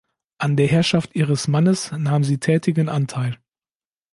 [0.39, 3.37] An der Herrschaft ihres Mannes nahm sie tätigen Anteil.